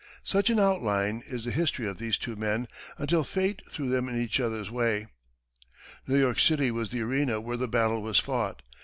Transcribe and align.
Such, 0.23 0.49
in 0.49 0.57
outline, 0.59 1.21
is 1.27 1.45
the 1.45 1.51
history 1.51 1.85
of 1.87 1.99
these 1.99 2.17
two 2.17 2.35
men 2.35 2.67
until 2.97 3.23
Fate 3.23 3.61
threw 3.69 3.87
them 3.87 4.09
in 4.09 4.19
each 4.19 4.39
other's 4.39 4.71
way. 4.71 5.05
New 6.07 6.17
York 6.17 6.39
City 6.39 6.71
was 6.71 6.89
the 6.89 7.01
arena 7.03 7.39
where 7.39 7.55
the 7.55 7.67
battle 7.67 8.01
was 8.01 8.17
fought. 8.17 8.63